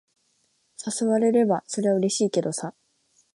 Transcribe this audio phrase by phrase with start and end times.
[0.99, 2.73] 誘われれば、そりゃうれしいけどさ。